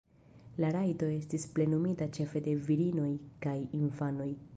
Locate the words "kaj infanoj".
3.47-4.31